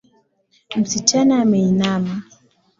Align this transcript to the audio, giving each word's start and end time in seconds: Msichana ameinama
Msichana 0.77 1.41
ameinama 1.41 2.21